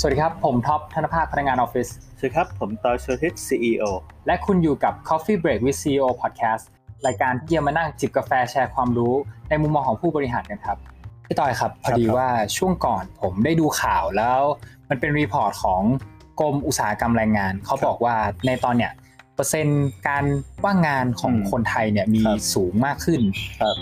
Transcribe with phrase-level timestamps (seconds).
[0.00, 3.84] สวัสดีครับ ผมท็อปธนภาคพนักงานออฟฟิศสวัสดีครับ ผมตอยชทิต CEO
[4.26, 6.64] และคุณอยู่กับ Coffee Break with CEO Podcast
[7.06, 9.14] รายการที่จะมานั่งจิบกาแฟแชร์ความรู้
[9.48, 10.78] ในมุมมองของผู้บริหารกันครับ
[11.26, 14.40] พี่ตอยครับ พอดีว่าช่วงก่อนผมได้ดูข่าวแล้ว
[14.88, 15.82] มันเป็น report ของ
[16.40, 18.14] กรมอุตสาหกรรมแรงงาน เขาบอกว่า
[18.46, 18.92] ในตอนเนี้ย
[19.36, 20.24] เปอร์เซ็นต์การ
[20.64, 22.22] ว่างงานของคนไทยเนี่ยมี
[22.54, 23.20] สูงมากขึ้น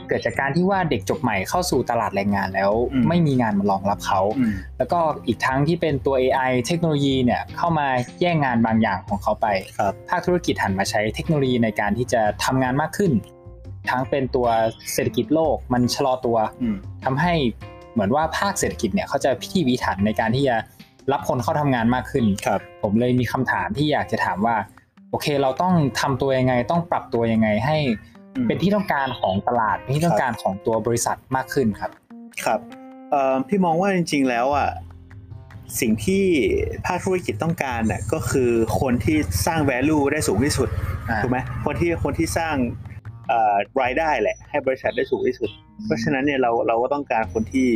[0.09, 2.73] เกิดจากการที่ว่าเด็กจบใหม่เข้าสู่ตลาดแรงงานแล้ว
[3.09, 4.21] ไม่มีงานมารองรับเขา
[4.79, 7.89] แล้วก็อีกทั้งที่เป็นตัว AI เทคโนโลยีเนี่ยเข้ามา
[8.21, 9.47] แย่งงานบางอย่างของเขาไป
[10.09, 13.13] ภาคธุรกิจหันมาใช้เทคโนโลยีในการที่จะทำงานมากขึ้น
[13.91, 14.49] ทั้งเป็นตัว
[14.93, 16.39] เศรษฐกิจโลกมันชะลอตัว
[17.05, 17.35] ทำให้
[17.93, 20.57] เหมือนว่าภาคเศรษฐกิจเนี่ยเขาจะพิถีพิถันในการที่จะ
[21.13, 22.25] รับคนเข้าทำงานมากขึ้น
[22.83, 24.57] ผมเลยมีคำถามที่อยากจะถามว่า
[25.15, 27.77] โอเค เราต้องทำตัวยังไง ต้องปรับตัวยังไงให้
[28.47, 31.91] เป็นที่ต้องการของตลาดเป็นที่ต้องการของตัวบริษัทมากขึ้นครับ
[32.45, 32.61] ครับ
[33.49, 34.69] พี่มองว่าจริง ๆ แล้วอะ
[35.81, 36.25] สิ่งที่
[36.87, 40.69] ภาคธุรกิจต้องการน่ะก็คือคนที่สร้าง value ได้สูงที่สุด
[41.23, 42.57] ถูกไหมคนที่คนที่สร้าง
[43.83, 45.51] รายได้แหละ ให้บริษัทได้สูงที่สุด
[45.85, 47.71] เพราะฉะนั้นเนี่ยเราเราก็ต้องการคนที่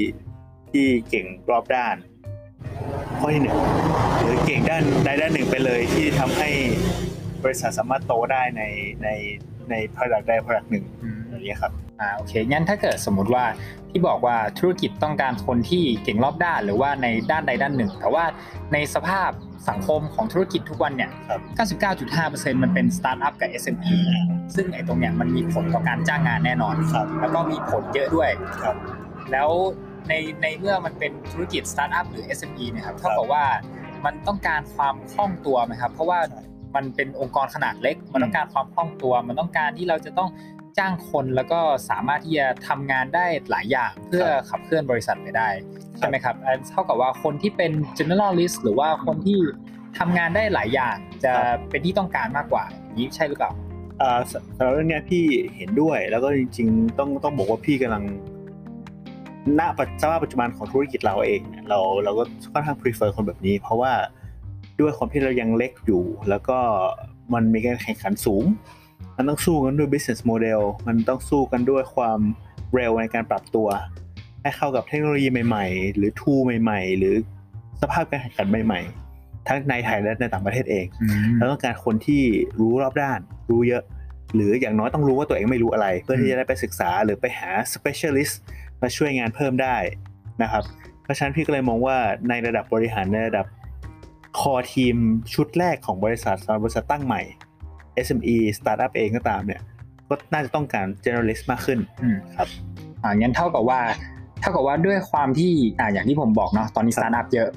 [0.70, 1.96] ที่เก่งรอบด้าน
[3.18, 3.56] ข้อที่หนึ่ง
[4.20, 6.50] หรือเก่งด้านใดด้านหนึ่งไปเลยที่ทำให้
[7.44, 8.62] บริษัทสามารถโตได้ใน
[9.02, 9.08] ใน
[9.70, 10.84] ใน product ใด product หนึ่ง
[11.30, 13.44] อย่างนี้ครับอ่าโอเคงั้นถ้าเกิดสมมุติว่า
[13.90, 18.24] ที่บอกว่าธุรกิจต้องการคนที่เก่งรอบด้านหรือว่าในด้านใดด้านหนึ่ง แต่ว่า
[18.72, 19.30] ในสภาพ
[19.68, 21.10] สังคมของธุรกิจทุกวันเนี่ย
[21.86, 23.96] 99.5%มันเป็นสตาร์ทอัพกับ SME
[24.54, 26.74] ซึ่งไอ้ตรงเนี้ยมันมีผลต่อการจ้างงานแน่นอน
[27.20, 28.30] แล้วก็มีผลเยอะด้วย
[29.32, 29.50] แล้ว
[30.08, 33.44] ในในเมื่อมันเป็นธุรกิจสตาร์ทอัพหรือ SME นะครับเท่ากับว่า
[34.04, 36.18] มันต้องการความคล่องตัวไหมครับ เพราะว่า
[36.74, 40.30] มันเป็นองค์กรขนาดเล็ก มันต้องการความคล่องตัว มันต้องการที่เราจะต้อง
[40.78, 45.48] จ้างคนแล้วก็สามารถที่จะทำงานได้หลายอย่างเพื่อขับเคลื่อนบริษัทไปได้
[45.98, 46.34] ใช่ไหมครับ
[46.70, 49.38] เท่ากับว่าคนที่เป็น generalist หรือว่าคนที่
[49.98, 51.32] ทำงานได้หลายอย่างจะ
[51.70, 52.64] เป็นที่ต้องการมากกว่า
[52.96, 53.52] นี้ใช่หรือเปล่า
[54.56, 55.24] สำหรับเรื่องนี้พี่
[55.56, 58.04] เห็นด้วยแล้วก็จริง ๆ ต้องต้องบอกว่าพี่กำลัง
[59.58, 63.92] ณปัจจุบันของธุรกิจเราเองเราเราก็ค่อนข้าง prefer คนแบบนี้ เพราะว่า
[64.80, 66.58] ด้วยความที่เรายังเล็กอยู่ แล้วก็
[67.34, 68.44] มันมีการแข่งขันสูง
[69.16, 72.20] มันต้องสู้กันด้วย business model มันต้องสู้กันด้วยความ
[72.74, 73.68] เร็วในการปรับตัว
[74.42, 77.14] ให้เข้ากับเทคโนโลยีใหม่ ๆ หรือทูใหม่ ๆ หรือ
[77.82, 78.80] สภาพการแข่งขันใหม่
[79.14, 80.86] ๆ ทั้งในไทยและในต่างประเทศเอง
[81.36, 82.22] เราต้องการคนที่
[82.60, 83.82] รู้รอบด้าน รู้เยอะ
[84.34, 88.34] หรืออย่างน้อยต้องรู้ว่าตัวเองไม่รู้อะไร เพื่อที่จะได้ไปศึกษาหรือไปหา specialist
[88.82, 89.76] มาช่วยงานเพิ่มได้
[90.42, 90.64] นะครับ
[91.02, 91.96] เพราะฉะนั้นพี่ก็เลยมองว่า
[92.28, 93.46] ในระดับบริหารในระดับ
[94.38, 94.96] คอทีม
[95.34, 97.22] ชุดแรกของบริษัทสำหรับบริษัทตั้งใหม่
[98.06, 99.60] SME Startup เองก็ตามเนี่ย
[100.08, 101.78] ก็น่าจะต้องการ generalist มากขึ้น
[102.36, 102.48] ครับ
[103.02, 103.80] อ่างั้นเท่ากับว่า
[104.40, 107.48] เท่ากับว่าด้วยความที่อ่าอย่างที่ผมบอกเนาะตอนนี้ Startup เยอะ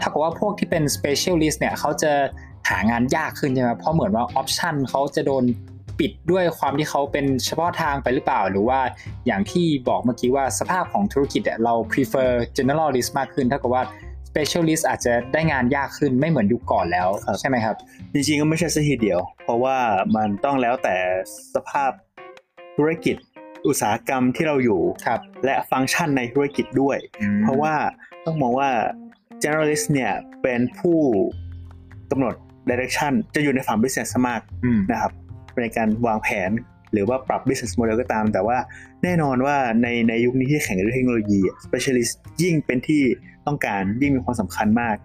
[0.00, 2.12] เท่ากับว่าพวกที่เป็น specialist เนี่ยเขาจะ
[2.68, 5.44] หางานยากขึ้นใช่ไหมเพราะเหมือนว่า option เขาจะโดน
[5.98, 8.80] ปิดด้วยความที่เขาเป็นเฉพาะทางไปหรือเปล่า หรือว่า
[9.26, 13.82] อย่างที่บอกเมื่อกี้ว่าสภาพของธุรกิจเรา prefer generalist มากขึ้นเท่ากับว่า
[14.36, 17.08] specialist อาจจะได้งานยากขึ้นไม่เหมือนยุคก่อนแล้ว
[17.40, 17.76] ใช่ไหมครับ
[18.12, 19.76] จริงๆก็ไม่ใช่สัทีเดียว เพราะว่า
[20.16, 20.96] มันต้องแล้วแต่
[21.54, 21.90] สภาพ
[22.76, 23.16] ธุรกิจ
[23.66, 24.80] อุตสาหกรรมที่เราอยู่
[25.44, 26.98] และฟังก์ชันในธุรกิจด้วย
[27.42, 27.74] เพราะว่า
[28.24, 28.70] ต้องมองว่า
[29.42, 30.98] generalist เนี่ยเป็นผู้
[32.10, 32.34] กำหนด
[32.70, 34.40] direction จะอยู่ในฝั่ง business มาก
[34.92, 35.12] นะครับ
[35.62, 36.50] ในการวางแผน
[36.92, 38.58] หรือว่าปรับ business model ก็ตาม แต่ว่า
[39.02, 43.02] แน่นอนว่าในในยุคนี้ที่แข่งกับเทคโนโลยี specialist ยิ่งเป็นที่
[43.46, 44.96] ต้องการยิ่งมีความสำคัญมาก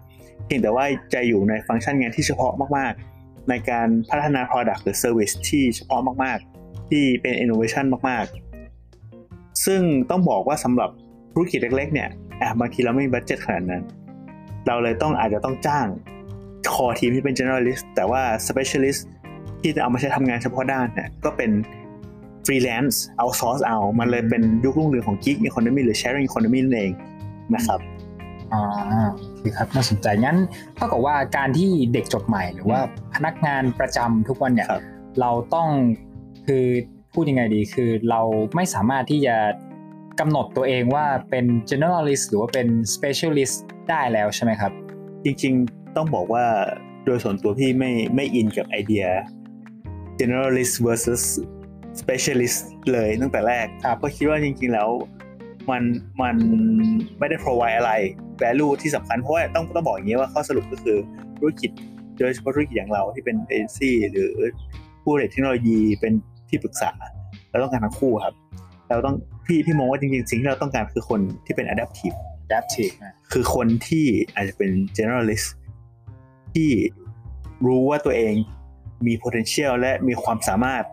[0.44, 9.80] เพียงแต่ว่าจะอยู่ในฟังก์ชันงานที่เฉพาะมากๆ ในการพัฒนา product หรือ service ที่เฉพาะมากๆ ที่เป็น innovation มากๆ ซึ่ง
[10.10, 10.90] ต้องบอกว่าสำหรับ
[11.32, 12.08] ธุรกิจเล็กๆเนี่ย
[12.60, 13.82] บางทีเราไม่มี budget ขนาดนั้น
[14.66, 15.86] เราเลยต้องอาจจะต้องจ้าง
[16.72, 19.02] core team ที่เป็น generalist แต่ว่า specialist
[19.60, 21.50] ที่จะเอามาใช้ทำงานเฉพาะด้านเนี่ยก็เป็น
[22.46, 26.92] ฟรีแลนซ์ outsource เอา มันเลยเป็นยุครุ่งเรืองของ gig economy หรือ sharing economy นั่นเอง
[27.54, 27.80] นะครับ
[28.52, 28.62] อ่า
[29.40, 30.38] คือครับน่าสนใจงั้น
[30.76, 32.80] เท่ากับว่าการที่เด็กจบใหม่หรือว่า
[33.14, 34.68] พนักงานประจำทุกวันเนี่ย
[35.20, 35.68] เราต้อง
[36.46, 36.64] คือ
[37.12, 38.20] พูดยังไงดีคือเรา
[38.56, 39.36] ไม่สามารถที่จะ
[40.20, 43.56] กำหนดตัวเองว่าเป็น generalist หรือว่าเป็น specialist
[43.90, 44.72] ได้แล้วใช่ไหมครับ
[45.24, 46.44] จริงๆต้องบอกว่า
[47.04, 49.06] โดยส่วนตัวพี่ไม่ไม่อินกับไอเดีย
[50.20, 51.22] generalist versus
[52.00, 52.58] specialist
[52.92, 54.88] เลยตั้งแต่แรกครับก็คิดว่าจริงๆแล้ว
[55.70, 55.82] มัน
[56.22, 56.36] มัน
[57.18, 57.92] ไม่ได้ provide อะไร
[58.44, 60.96] value ที่สำคัญเพราะว่าต้องต้องบอกอย่างนี้ว่าข้อสรุปก็คือ
[61.38, 61.70] ธุรกิจ
[62.18, 64.34] โดยเฉพาะธุรกิจอย่างเราที่เป็นเอเจนซี่หรือ
[65.02, 66.12] ผู้เทคโนโลยีเป็น
[66.48, 66.90] ที่ปรึกษา
[67.50, 68.34] เราต้องการทั้งคู่ครับ
[68.90, 69.16] เราต้อง
[69.46, 72.16] พี่พี่มองว่าจริงๆสิ่งที่เราต้องการคือคนที่เป็น adaptive
[72.46, 72.94] adaptive
[73.32, 75.48] คือคนที่อาจจะเป็น generalist
[76.54, 76.70] ที่
[77.66, 78.34] รู้ว่าตัวเอง
[79.06, 80.84] มี potential และมีความสามารถ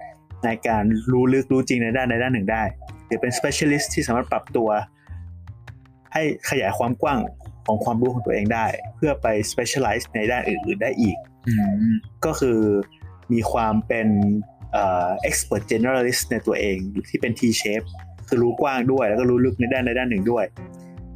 [0.45, 2.63] ในการรู้ลึกรู้จริงในด้านใดด้านหนึ่งได้
[3.05, 4.69] หรือเป็น specialist ที่สามารถปรับตัว
[6.13, 7.19] ให้ขยายความกว้าง
[7.69, 11.17] ของความรู้ของตัวเองได้ เพื่อไป specialize ในด้านอื่นๆได้อีก
[12.25, 12.59] ก็คือ
[13.33, 14.07] มีความเป็น
[15.27, 16.77] expert generalist ในตัวเอง
[17.09, 17.85] ที่เป็น T shape
[18.27, 20.45] คือรู้กว้างด้วย แล้วก็รู้ลึกในด้านใดด้านหนึ่งด้วย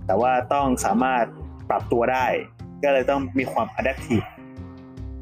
[0.07, 1.25] แต่ว่าต้องสามารถ
[1.69, 2.25] ปรับตัวได้
[2.83, 4.25] ก็เลยต้องมีความ adaptive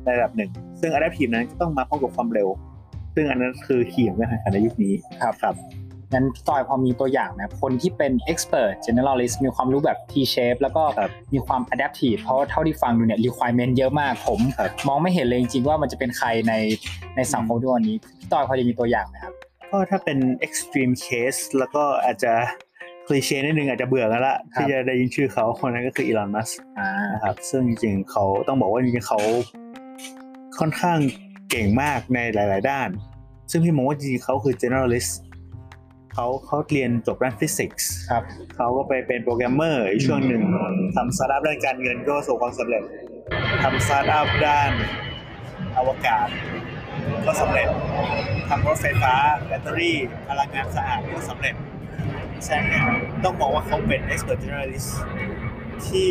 [0.04, 2.48] ในระดับหนึ่ง ซึ่ง adaptive นั้นก็ต้องมาพร้อมกับความเร็ว
[3.16, 5.56] ซึ่งอันนั้นคือขีดของการแข่งขันในยุคนี้ครับครับ
[6.14, 10.84] งั้นพี่ต่อยพอมีตัวอย่างนะคนที่เป็น expert generalist มีความรู้แบบ T shape แล้วก็
[11.34, 14.40] มีความ adaptive เพราะเท่าที่ฟังดูเนี่ย requirement เยอะมากผม
[14.88, 16.54] มองไม่เห็นเลยจริงๆว่ามันจะเป็นใครใน
[17.16, 19.34] ในสังคมทุกวันนี้พี่ต่อยพอจะมีตัวอย่างไหมครับ
[19.72, 20.18] ก็ถ้าเป็น
[20.48, 22.34] extreme case แล้วก็อาจจะ
[23.08, 26.50] คลีเช่นิดนึงอาจจะเบื่อกันละที่จะได้ยินชื่อเขาคนนั้นก็คืออีลอนมัส
[27.14, 29.20] นะครับซึ่งจริงๆเขาต้องบอกว่าจริงๆเขา
[30.60, 31.00] ค่อนข้าง
[31.50, 32.90] เก่งมากในหลาย ๆ ด้าน
[33.52, 35.12] ซึ่งพี่มองว่าจริงๆเขาคือ generalist
[36.14, 38.24] เขาเขาเรียนจบด้านฟิสิกส์ครับ
[38.56, 40.44] เขาก็ไปเป็นโปรแกรมเมอร์ช่วงหนึ่ง
[40.96, 42.84] ทำสตาร์ทอัพด้านการเงินก็ประสบความสำเร็จ
[43.64, 44.72] ทำสตาร์ทอัพด้าน
[45.78, 46.28] อวกาศ
[47.26, 47.68] ก็สำเร็จ
[48.50, 49.14] ทำรถไฟฟ้า
[49.48, 49.98] แบตเตอรี่
[50.30, 51.56] พลังงานสะอาดก็สำเร็จ
[52.46, 52.84] ใช่เนี่ย
[53.24, 54.90] ต้องบอกว่าเขาเป็น expert generalist
[55.88, 56.10] ที่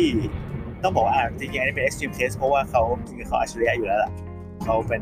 [0.83, 4.11] ต้องบอกว่าจริงๆอันนี้เป็น extreme case เพราะว่าเขาจริงๆเขาอัจฉริยะอยู่แล้วล่ะ
[4.63, 5.01] เขาเป็น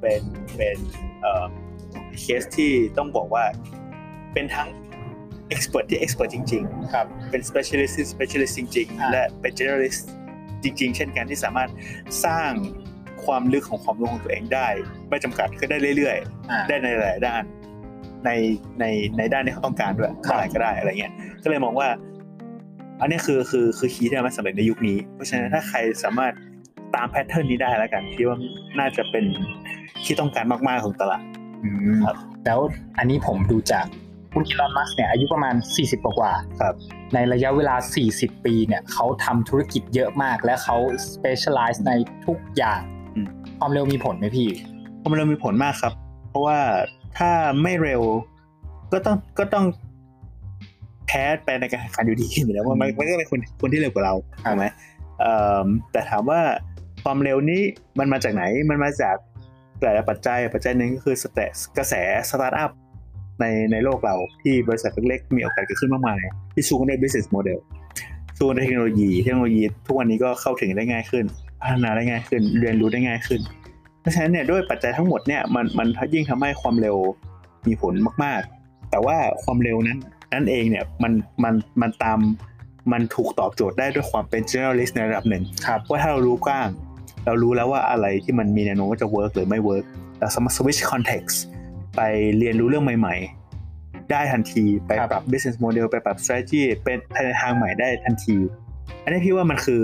[0.00, 0.22] เป็น
[0.56, 0.76] เป็น
[1.22, 1.44] เอ่อ
[2.20, 3.44] เคสที่ต้องบอกว่า
[4.34, 4.68] เป็นทั้ง
[5.54, 10.00] expert ที่ expert จริงๆครับเป็น specialist ที่ specialist จริง ๆ และเป็น generalist
[10.62, 11.70] จริง ๆ เช่นกันที่สามารถ
[12.24, 12.50] สร้าง
[13.24, 14.68] ความลึกของความรู้ของตัวเองได้
[15.08, 17.42] ไม่จำกัดก็ได้เรื่อยๆ ได้ในหลายด้าน
[18.24, 18.30] ใน
[18.80, 18.84] ใน
[19.18, 21.12] ในด้านที่เขาต้องการด้วยเท่าไหร่ก็ได้อะไรเงี้ย
[21.42, 21.88] ก็เลยมองว่า
[23.00, 26.32] อันนี้คือคือคือคีย์ที่มันสำเร็จในยุคนี้ เพราะฉะนั้นถ้าใครสามารถ
[26.94, 28.38] ตามแพทเทิร์นนี้ได้แล้วกันคิดว่า
[28.78, 29.24] น่าจะเป็น
[30.04, 31.24] ที่ต้องการมากๆของตลาด
[32.06, 32.60] ครับแล้ว
[32.98, 33.86] อันนี้ผมดูจาก
[34.34, 36.74] คุณอีลอนมัสเนี่ยอายุประมาณ 40 กว่าครับ
[37.14, 37.76] ในระยะเวลา
[38.10, 40.76] 40 ปีเนี่ยเขาทำธุรกิจเยอะมาก และเขา
[41.14, 41.92] specialize ใน
[42.26, 42.80] ทุกอย่าง
[43.58, 44.48] ความเร็วมีผลไหมพี่
[45.00, 45.92] ความเร็วมีผลมากครับ
[46.28, 46.58] เพราะว่า
[47.18, 47.30] ถ้า
[47.62, 48.02] ไม่เร็ว
[48.92, 49.64] ก็ต้องก็ต้อง
[51.06, 54.14] แพ้ไปในการแข่งขันอยู่ดีอยู่แล้วว่ามันก็เป็นคนคนที่เร็วกว่าเรา
[54.44, 54.66] ถูกไหม
[55.92, 56.40] แต่ถามว่า
[57.04, 57.62] ความเร็วนี้
[57.98, 59.16] มันมาจากไหนมันมาจาก
[59.82, 61.38] หลายปัจจัยปัจจัยหนึ่งก็คือสเต
[61.78, 61.94] กระแส
[62.30, 62.70] สตาร์ทอัพ
[63.42, 66.18] ในในโลกเราที่บริษัทเล็กๆมีโอกาสเกิดขึ้นมากมาย
[66.54, 67.58] ที่ชูกันด้วย business model
[68.38, 71.24] ชูในเทคโนโลยีเทคโนโลยีทุกวันนี้ก็เข้าถึงได้ง่ายขึ้น
[71.62, 73.40] พัฒนาได้ง่ายขึ้น เรียนรู้ได้ง่ายขึ้น
[74.00, 76.96] เพราะฉะนั้นเนี่ยด้วยปัจจัยทั้งหมดเนี่ยมันมันยิ่งทำให้ความเร็ว
[77.66, 77.94] มีผล
[78.24, 79.98] มากๆ แต่ว่าความเร็วนั้น
[80.34, 81.12] นั่นเองเนี่ยมัน
[81.44, 82.18] มันมันตาม
[82.92, 86.68] มันถูกตอบโจทย์ได้ด้วยความเป็น generalist ในระดับหนึ่งครับว่าถ้าเรารู้กว้าง
[87.26, 89.84] เรารู้แล้วว่าอะไรที่มันมีแนวโน้มว่าจะ work หรือไม่ work
[90.18, 91.36] เราสามารถ switch context
[91.96, 92.00] ไป
[92.38, 93.16] เรียนรู้เรื่องใหม่
[93.62, 98.36] ๆ ได้ทันทีไปปรับ business model ไปปรับ strategy เป็นในทางใหม่ได้ทันที
[99.02, 99.82] อันนี้พี่ว่ามันคือ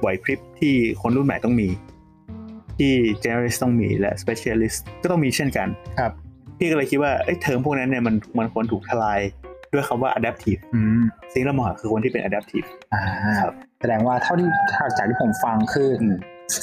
[0.00, 1.68] ไหวพริบที่คนรุ่นใหม่ต้องมี
[2.78, 2.92] ที่
[3.22, 5.68] generalist ต้องมีและ specialist ก็ต้องมีเช่นกัน
[5.98, 6.12] ครับ
[6.58, 9.20] พี่ก็เลยคิดว่าไอ้เทอมพวกนั้นเนี่ยมันมันควรถูกทลาย
[9.72, 10.60] ด้วยคำว่า adaptive
[11.32, 13.02] สิ่งที่เรามองคือคนที่เป็น adaptive อ่า
[13.80, 14.48] แสดงว่าเท่าที่
[14.98, 15.90] จากที่ผมฟังคือ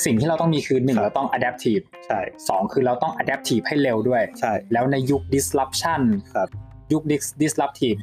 [0.06, 2.20] สิ่งที่เราต้องมีคือหนึ่งเราต้อง adaptive ใช่
[2.50, 6.02] สองคือเราต้อง adaptive ให้เร็วด้วย ใช่ แล้วในยุค disruption
[6.34, 6.48] ครับ
[6.94, 7.02] ยุค
[7.42, 8.00] disruptive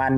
[0.00, 0.14] มัน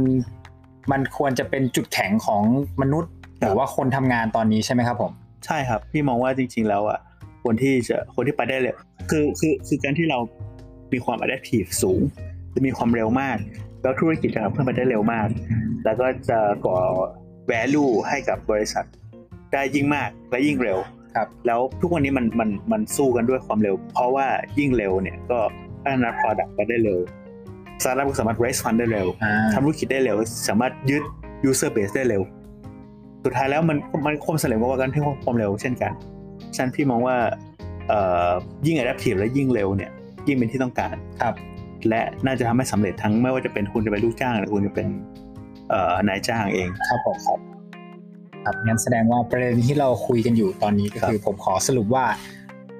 [0.93, 2.43] มันควรจะเป็นจุดแข็งของ
[2.83, 5.13] มนุษย์ หรือว่าคนทำงานตอนนี้ใช่ไหมครับผม
[5.47, 6.99] ใช่ครับ พี่มองว่าจริง ๆ แล้วอะ
[7.45, 8.77] คนที่จะคนที่ไปได้เร็ว
[9.11, 10.19] คือคือคือการที่เรา
[10.93, 12.01] มีความ adaptive สูง
[12.55, 13.37] จะมีความเร็วมาก
[13.83, 15.29] แล้วธุรกิจจะทำเพื่อไปได้เร็วมาก
[15.85, 16.79] แล้วก็จะก่อ
[17.53, 18.85] value ให้กับบริษัท
[19.53, 20.79] ได้ยิ่งมากและยิ่งเร็ว
[21.15, 24.27] ครับแล้วทุกวันนี้มันมันมันสู้กันด้วยความเร็ว เพราะว่า
[24.59, 25.39] ยิ่งเร็วเนี่ยก็
[25.83, 26.99] พัฒนา product ไปได้เร็ว
[27.83, 29.07] สตาร์ทอัพสามารถ raise fund ได้เร็ว
[29.53, 30.17] ทำธุรกิจได้เร็ว
[30.49, 31.03] สามารถยึด
[31.49, 32.23] user base ได้เร็ว
[33.25, 35.93] สุดท้ายแล้วมันมันความเสร็จว่ากันที่ความเร็วเช่นกัน
[36.57, 37.17] ฉันพี่มองว่า
[38.67, 39.91] ยิ่ง adaptive และยิ่งเร็วเนี่ย
[40.27, 41.35] ยิ่งเป็นที่ต้องการครับ
[41.89, 44.87] และน่าจะทำให้สำเร็จทั้งไม่ว่าจะเป็นคุณจะเป็นลูกจ้างหรือคุณจะเป็น
[46.09, 47.39] นายจ้างเองครับผมครับ
[48.47, 52.05] ครับงั้นแสดงว่าประเด็นที่เราคุยกันอยู่ตอนนี้ก็คือผมขอสรุปว่า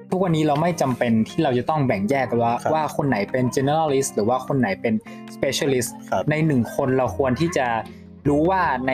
[0.09, 4.93] ทุกวันนี้เราไม่จำเป็นที่เราจะต้องแบ่งแยกว่าว่าคนไหนเป็น generalist หรือว่าคนไหนเป็น
[5.35, 5.89] specialist
[6.31, 7.67] ในหนึ่งคนเราควรที่จะ
[8.29, 8.93] รู้ว่าใน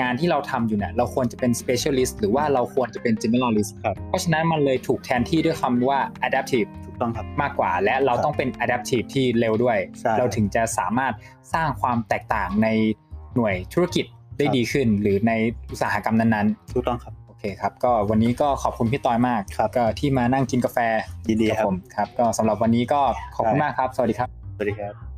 [0.00, 3.72] งานที่เราทำอยู่เนี่ยเราควรจะเป็น specialist หรือว่าเราควรจะเป็น generalist
[4.08, 9.78] เพราะฉะนั้นมันเลยถูกแทนที่ด้วยคำว่า adaptive ถูกต้องครับมากกว่า และเราต้องเป็น adaptive ที่เร็วด้วย
[10.18, 11.14] เราถึงจะสามารถ
[11.54, 12.68] สร้างความแตกต่างใน
[13.34, 14.06] หน่วยธุรกิจ
[14.38, 15.32] ได้ดีขึ้น หรือใน
[15.70, 20.78] อุตสาหกรรมนั้นๆถูกต้องครับโอเคครับ ก็วันนี้ก็ขอบคุณพี่ต้อยมากครับก็ที่มานั่งกินกาแฟ
[21.28, 23.00] ยินดีครับผมครับ ก็สำหรับวันนี้ก็
[23.36, 25.11] ขอบคุณมากครับ สวัสดีครับ สวัสดีครับ